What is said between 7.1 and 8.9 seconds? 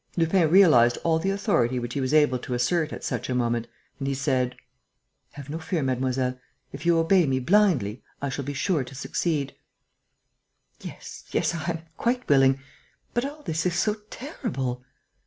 me blindly, I shall be sure